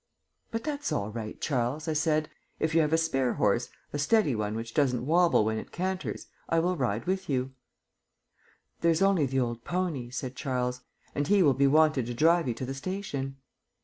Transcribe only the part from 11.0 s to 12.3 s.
"and he will be wanted to